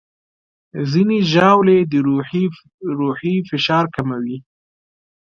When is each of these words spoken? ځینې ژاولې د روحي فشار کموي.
ځینې 0.91 1.17
ژاولې 1.31 1.77
د 1.91 1.93
روحي 3.23 3.35
فشار 3.49 3.85
کموي. 3.95 4.37